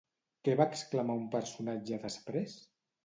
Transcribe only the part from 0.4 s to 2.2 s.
Què va exclamar un personatge